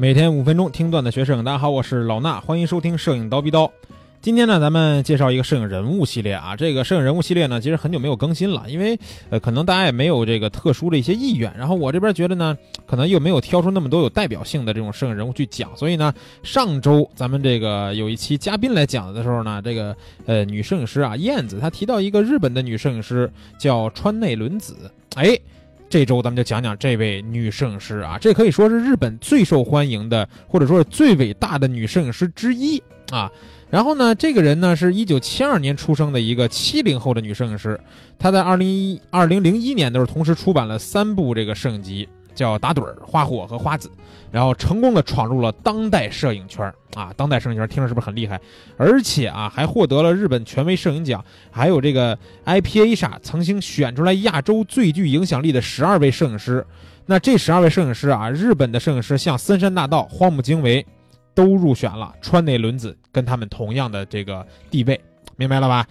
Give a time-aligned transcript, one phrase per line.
[0.00, 3.68] 每天五分钟听段子学摄影，大家好，我是老衲，欢迎收听摄影刀逼刀。
[4.22, 6.54] 今天呢，咱们介绍一个摄影人物系列啊。
[6.54, 8.96] 这个摄影人物系列呢，其实很久没有更新了，因为
[9.28, 11.52] 呃，可能大家也没有这个特殊的一些意愿。
[11.58, 12.56] 然后我这边觉得呢，
[12.86, 19.96] 可能又没有挑出那么多有代表性的这种摄影人物去讲，所以呢，上周咱们这个有一期嘉宾来讲的时候呢，这个
[20.26, 23.28] 呃女摄影师啊燕子她提到一个日本的女摄影师
[23.58, 25.36] 叫川内伦子，哎。
[25.88, 33.30] 这周咱们就讲讲这位女摄影师啊，这可以说是日本最受欢迎的，或者说是最伟大的女摄影师之一啊。
[33.70, 37.78] 然后呢，这个人呢是一九七二年出生的一个七零后的女摄影师，
[38.18, 42.08] 她在二零一二零零一年的时候同时出版了三部这个摄影集。
[42.38, 43.90] 叫打盹儿、花火和花子，
[44.30, 47.12] 然后成功的闯入了当代摄影圈啊！
[47.16, 48.40] 当代摄影圈听着是不是很厉害？
[48.76, 56.64] 而且啊，还获得了日本权威摄影奖，还有这个 IPA 上曾经选出来亚洲最具影响力的十二位摄影师。
[57.06, 60.86] 那这十二位摄影师啊，日本的摄影师像森山大道、荒木经惟，
[61.34, 65.00] 都入选了川内伦子跟他们同样的这个地位，
[65.34, 65.84] 明白了吧？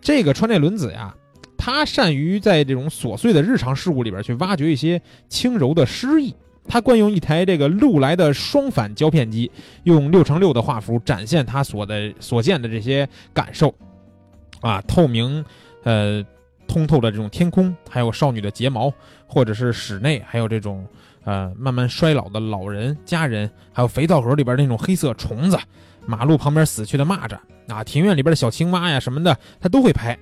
[0.00, 1.14] 这个川内伦子呀。
[1.62, 6.34] 他善于在这种琐碎的日常事物里边去挖掘一些轻柔的诗意。
[6.66, 9.50] 他惯用一台这个禄来的双反胶片机，
[9.82, 13.74] 用六乘六的画幅展现他所的所见的这些感受。
[14.60, 15.44] 啊，透明，
[15.82, 16.24] 呃，
[16.66, 18.90] 通透的这种天空，还有少女的睫毛，
[19.26, 20.86] 或者是室内，还有这种
[21.24, 25.58] 呃慢慢衰老的老人家人，还有肥皂盒里边那种黑色虫子，
[26.06, 27.36] 马路旁边死去的蚂蚱，
[27.68, 30.18] 啊，庭院里边的小青蛙呀什么的，他都会拍。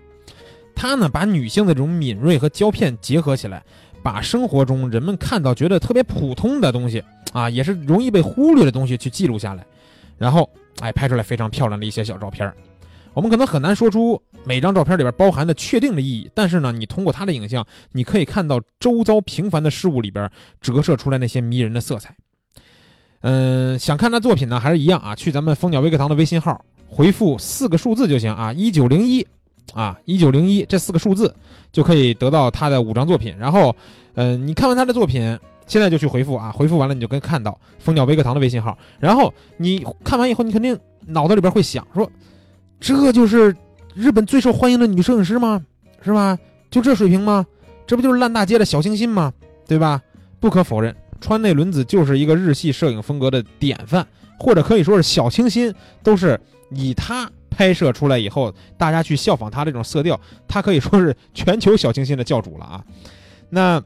[0.81, 3.65] 他呢，把女性的这种敏锐和胶片结合起来，
[4.01, 9.67] 把生活中人们看到觉得特别普通的东西啊，也是容易被忽略的东西去记录下来，
[10.17, 12.51] 然后哎拍出来非常漂亮的一些小照片。
[13.13, 22.15] 我们可能很难说出每张照片里边包含的确定的意义，但是呢，你通过他的影像，你可以看到周遭平凡的事物里边折射出来那些迷人的色彩。
[23.23, 29.27] 嗯，想看他作品呢，还是一样啊，去咱们蜂鸟微课堂的微信号回复四个数字就行啊，一九零一。
[29.75, 31.35] 啊，一九零一这四个数字
[31.73, 33.37] 就可以得到他的五张作品。
[33.39, 33.75] 然后，
[34.15, 38.77] 嗯，你看完他的作品，现在就去回复啊，回复完了你就跟看到蜂鸟微课堂的微信号。
[38.99, 42.11] 然后你看完以后，你肯定脑子里边会想说，
[42.81, 43.55] 这就是
[43.95, 45.65] 日本最受欢迎的女摄影师吗？
[46.03, 46.39] 是吧？
[46.71, 47.47] 就这水平吗？
[47.87, 49.33] 这不就是烂大街的小清新吗？
[49.67, 50.01] 对吧？
[50.41, 54.07] 不可否认，川内伦子就是一个日系摄影风格的典范，
[54.39, 56.41] 或者可以说是小清新，都是
[56.71, 57.31] 以他。
[57.51, 62.85] 拍摄出来以后，大家去效仿他这种色调，他可以说是全球小清新的教主了啊。
[63.51, 63.83] 那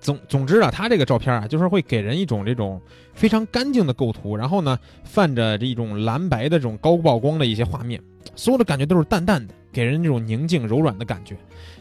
[0.00, 2.80] 总总之啊，他这个照片啊，就是会给人一种这种
[3.14, 8.00] 非常干净的构图，然后呢，泛着这一种蓝白的这种高曝光的一些画面，
[8.36, 11.36] 所有的感觉都是淡淡的，给人这种宁静柔软的感觉。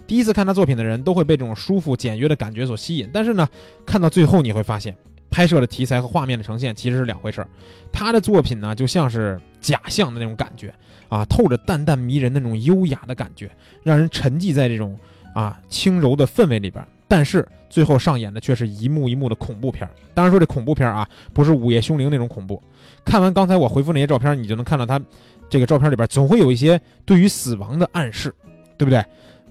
[0.07, 3.47] 第一次看他作品的人都会被这种舒服简约的感觉所吸引，但是呢，
[3.85, 4.95] 看到最后你会发现。
[5.33, 7.47] 拍摄的题材和画面的呈现其实是两回事儿，
[7.91, 10.71] 他的作品呢就像是假象的那种感觉
[11.09, 13.49] 啊，透着淡淡迷人那种优雅的感觉，
[13.81, 14.95] 让人沉寂在这种
[15.33, 16.85] 啊轻柔的氛围里边。
[17.07, 19.89] 但是最后上演的却是一幕一幕的恐怖片。
[20.13, 22.61] 当然说这恐怖片啊，不是午夜凶铃那种恐怖。
[23.03, 25.01] 看完刚才我回复那些照片，你就能看到他
[25.49, 28.31] 这个照片里边总会有一些对于死亡的暗示，
[28.77, 29.03] 对不对？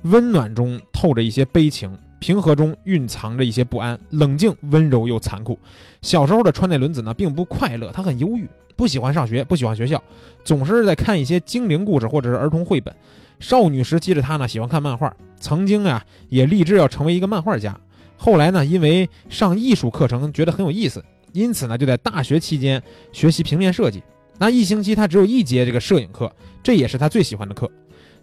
[0.03, 1.97] 温暖中透着一些悲情。
[2.23, 5.59] 平和中蕴藏着一些不安，冷静、温柔又残酷。
[6.03, 10.01] 小时候的川内伦子呢，并不快乐，他很忧郁，不喜欢上学，不喜欢学校，
[10.45, 12.95] 总是在看一些精灵故事或者是儿童绘本。
[13.41, 17.77] 少女时期的她呢，喜欢看漫画，曾经啊，也立志要成为一个漫画家。
[18.17, 22.81] 后来呢，因为上艺术课程觉得很有意思，因此呢，就在大学期间
[23.11, 24.01] 学习平面设计。
[24.39, 26.33] 那一星期他只有一节这个摄影课，
[26.63, 27.71] 这也是他最喜欢的课。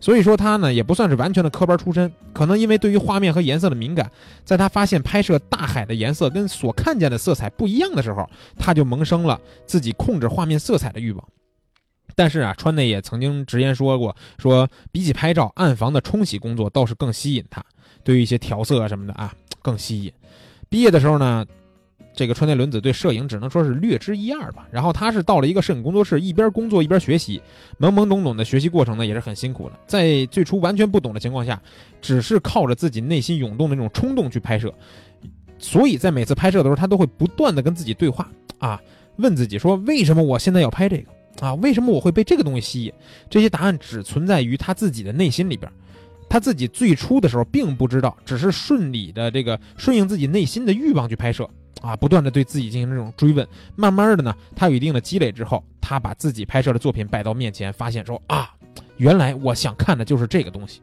[0.01, 4.09] 所以说他呢也不算是完全的科班出身，可能因为对于画面和颜色的敏感，
[4.45, 11.27] 在他发现拍摄大海的颜色跟所看见的色彩不一样的时候，他就萌生了自己控制画面色彩的欲望。
[12.15, 17.63] 但是啊，川内也曾经直言说过，说比起拍照，暗房的冲洗工作倒是更吸引他，
[18.03, 20.13] 对于一些调色啊什么的啊更吸引。
[20.69, 21.45] 毕业的时候呢。
[22.19, 24.67] 这个川内伦子对摄影只能说是略知一二吧。
[24.69, 27.41] 然后他是到了一个摄影工作室，一边工作一边学习，
[27.79, 29.79] 懵懵懂懂的学习过程呢也是很辛苦的。
[29.87, 31.61] 在最初完全不懂的情况下，
[32.01, 34.73] 只是靠着自己内心涌动的那种冲动去拍摄。
[35.57, 38.77] 所以在每次拍摄的时候，他都会不断的跟自己对话啊，
[39.15, 41.53] 问自己说：为什么我现在要拍这个啊？
[41.55, 42.91] 为什么我会被这个东西吸引？
[43.29, 45.71] 这些答案只存在于他自己的内心里边。
[46.31, 51.49] 他自己最初的时候并不知道，只是顺理的这个顺应自己内心的欲望去拍摄。
[51.81, 58.53] 啊，不断的对自己进行这种追问，慢慢的呢，他有一定的积累之后，他把自己拍摄的作品摆到面前，发现说啊，
[58.97, 60.81] 原来我想看的就是这个东西，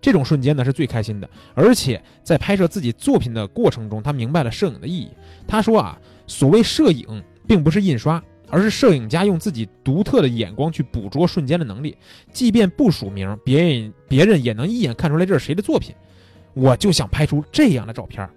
[0.00, 5.10] 这种瞬间呢是最开心的，而且在拍摄自己作品的过程中，他明白了摄影的意义。
[5.46, 11.96] 他说啊，所谓摄影并不是印刷，而是摄影家用自己独特的眼光去捕捉瞬间的能力。
[12.32, 15.94] 即便不署名，别人别人也能一眼看出来这是谁的作品。
[16.54, 18.28] 我就想拍出这样的照片，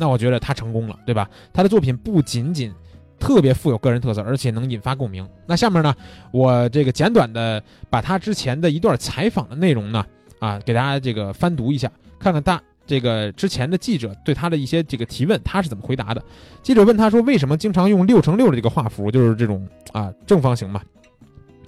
[0.00, 1.28] 那我觉得他成功了，对吧？
[1.52, 2.72] 他的作品不仅仅
[3.18, 5.28] 特别富有个人特色，而且能引发共鸣。
[5.44, 5.92] 那下面呢，
[6.30, 7.60] 我这个简短的
[7.90, 10.06] 把他之前的一段采访的内容呢，
[10.38, 12.62] 啊，给大家这个翻读一下，看看大。
[12.86, 16.22] 这个之前的记者对他的一些这个提问，他是怎么回答的？
[16.62, 20.80] 记者问他说：“为什么经常用六乘六的这个画幅，就是这种啊正方形嘛？”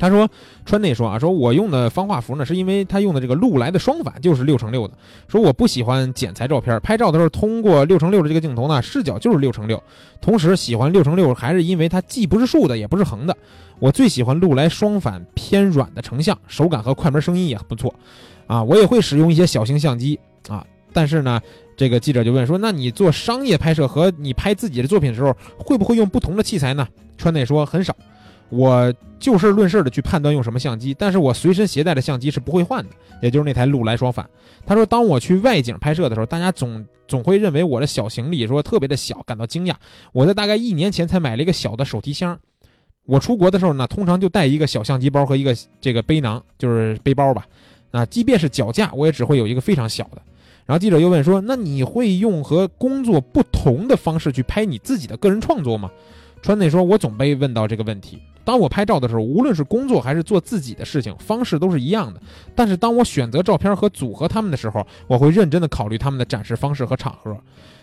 [0.01, 0.29] 他说
[0.65, 4.95] ：“川内说啊，说我用的方画幅呢，是因为他用的这个禄来的双反就是六乘六的。
[5.29, 9.81] 说我不喜欢剪裁照片，拍照的时候通过六乘六的这个镜头呢，视角就是六乘六。
[10.23, 13.37] 同时喜欢六乘六，还是因为它既不是竖的，也不是横的。
[13.79, 17.95] 我最喜欢禄来双反偏软的成像，手感和快门声音也不错。
[18.47, 20.19] 啊，我也会使用一些小型相机
[20.49, 21.41] 啊。”但是呢，
[21.77, 27.95] 这个记者就问说：“那你做商业拍摄和你拍自己的作品的时候，会不会用不同的器材呢？”川内说：“很少，
[28.51, 32.91] 我就事论事的去判断用什么相机，但是我随身携带的相机是不会换的，
[33.23, 34.29] 也就是那台禄来双反。”
[34.67, 39.75] 他说：“当我去外景拍摄的时候，大家总总会认为我的小行李说特别的小，感到惊讶。
[40.13, 42.39] 我在大概一年前才买了一个小的手提箱，
[43.07, 47.47] 我出国的时候呢，通常就带一个小相机包和一个这个背囊，就是背包吧。
[47.93, 50.23] 啊，即便是脚架，我也只会有一个非常小的。”
[50.67, 55.91] 然后记者又问说：“那你会用和工作不同的方式去拍你自己的个人创作吗？”
[56.43, 58.21] 川内说：“我总被问到这个问题。
[58.45, 62.21] 当我拍照的时候，无论是工作还是做自己的事情，方式都是一样的。
[62.55, 67.37] 但是当我选择照片和组合他们的时候，我会认真的考虑他们的展示方式和场合。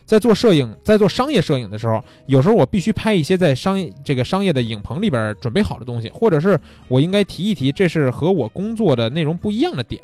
[0.06, 10.02] 在做摄影，在做商业摄影的时候，有时候我必须拍一些在商业这个商业的影棚里边准备好的东西，或者是我应该提一提，这是和我工作的内容不一样的点。”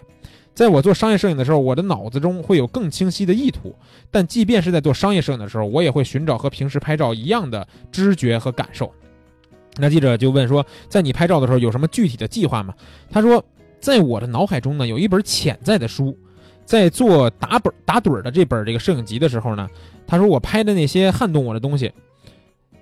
[0.54, 3.74] 在我做商业摄影的时候，我的脑子中会有更清晰的意图。
[4.12, 8.94] 但即便是在做商业摄影的时候，我也会寻找和平时拍照一样的知觉和感受。
[9.78, 12.74] 那记者就问说：“在你拍照的时候有什么具体的计划吗？”
[13.10, 13.44] 他说
[13.80, 16.18] ：“在我的脑海中呢，有一本潜在的书。
[16.66, 19.70] 在做打本打盹的这本这个摄影集的时候呢，
[20.08, 21.92] 他说我拍的那些撼动我的东西。”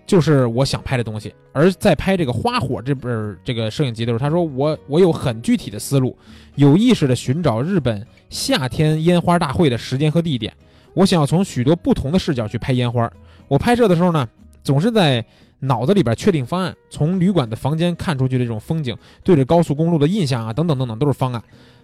[0.08, 6.18] 就是我想拍的东西，而在拍这个花火这本这个摄影集的时候，他说我我有很具体的思路，
[6.56, 10.52] 有意识的寻找日本夏天烟花大会的时间和地点。
[10.96, 13.10] 我想要从许多不同的视角去拍烟花。
[13.48, 14.28] 我拍摄的时候呢，
[14.62, 15.26] 总是在
[15.62, 21.42] 脑子里边确定方案，从旅馆的房间看出去的这种风景，对着高速公路的印象啊，等等等等都是方案。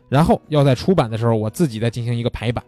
[0.10, 2.64] 然后要在出版的时候，我自己再进行一个排版。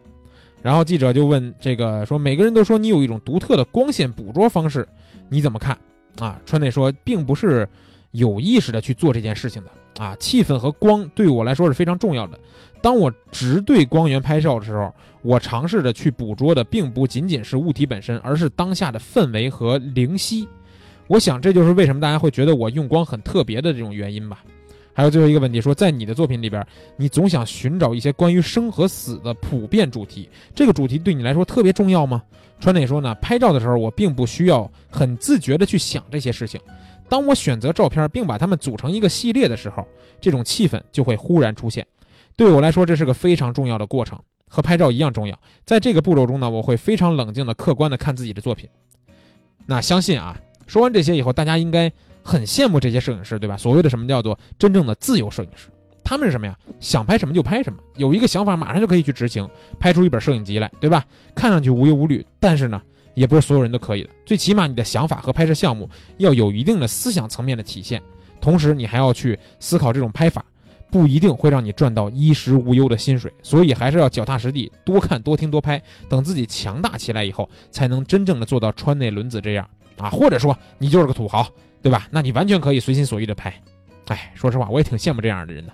[0.62, 4.88] 然后记者就问这个说，每个人都说你有一种独特的光线捕捉方式。
[5.30, 5.78] 你怎么看？
[6.20, 7.68] 啊，川内说，并不是
[8.12, 10.16] 有意识的去做这件事情的啊。
[10.18, 12.38] 气氛和光对我来说是非常重要的。
[12.82, 20.48] 当我直对光源拍照的时候，我尝试着去捕捉的并不仅仅是物体本身，而是当下的氛围和灵犀。
[21.10, 24.44] 我想这就是为什么大家会觉得我用光很特别的这种原因吧。
[24.94, 26.64] 还有最后一个问题，说在你的作品里边，
[26.98, 32.22] 你总想寻找一些关于生和死的普遍主题，这个主题对你来说特别重要吗？
[32.60, 36.62] 川内说呢，拍照的时候我并不需要很自觉的去想这些事情，
[37.08, 39.88] 当我选择照片并把它们组成一个系列的时候，
[40.22, 41.88] 这种气氛就会忽然出现。
[42.36, 45.40] 对我来说，这是个非常重要的过程，和拍照一样重要。
[45.66, 48.70] 在这个步骤中呢，我会非常冷静的、客观的看自己的作品。
[49.66, 50.38] 那相信啊，
[50.70, 51.92] 说完这些以后，大家应该。
[52.22, 53.56] 很羡慕这些摄影师，对吧？
[53.58, 55.70] 所谓的什么叫做真正的自由摄影师？
[56.04, 56.56] 他们是什么呀？
[56.80, 59.50] 想拍什么就拍什么，有一个想法马上就可以去执行，
[59.80, 61.04] 拍出一本摄影集来，对吧？
[61.34, 62.80] 看上去无忧无虑，但是呢，
[63.16, 64.10] 也不是所有人都可以的。
[64.26, 68.00] 最起码你的想法和拍摄项目要有一定的思想层面的体现，
[68.40, 70.46] 同时你还要去思考这种拍法
[70.92, 79.68] 不一定会让你赚到衣食无忧的薪水，所以还是要脚踏实地，多看多听多拍，等自己强大起来以后，才能真正的做到川内轮子这样
[80.00, 81.48] 啊，或者说你就是个土豪。
[81.82, 82.10] 对吧？
[82.12, 83.54] 那你完全可以随心所欲的拍，
[84.08, 85.72] 哎，说实话，我也挺羡慕这样的人的。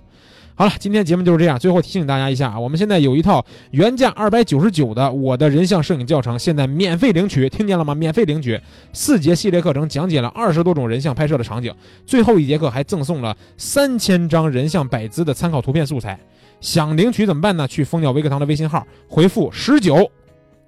[0.53, 1.57] 好了，今天节目就是这样。
[1.57, 7.95] 最后提醒大家一下啊，我们现在有一套原价二百九十九的我的人像摄影教程，现在免费领取，听见了吗？
[7.95, 8.61] 免费领取
[8.93, 11.73] 四节系列课程，讲解了二十多种人像拍摄的场景，
[12.05, 16.19] 最后一节课还赠送了三千张人像摆姿的参考图片素材。
[16.61, 17.67] 想领取怎么办呢？
[17.67, 20.07] 去蜂鸟微课堂的微信号回复十九。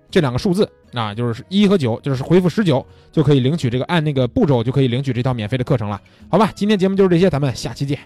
[0.09, 6.51] 这两个数字啊，就是一和九，就是回复十九就可以领取这个，按那个步骤就可以领取这套免费的课程了，好吧？
[6.55, 7.99] 今天节目就是这些，咱们下期见。